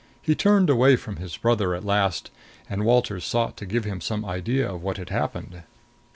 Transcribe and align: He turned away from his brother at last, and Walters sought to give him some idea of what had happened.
He 0.19 0.33
turned 0.33 0.67
away 0.67 0.95
from 0.95 1.17
his 1.17 1.37
brother 1.37 1.75
at 1.75 1.85
last, 1.85 2.31
and 2.67 2.85
Walters 2.85 3.23
sought 3.23 3.55
to 3.57 3.67
give 3.67 3.83
him 3.85 4.01
some 4.01 4.25
idea 4.25 4.67
of 4.67 4.81
what 4.81 4.97
had 4.97 5.09
happened. 5.09 5.61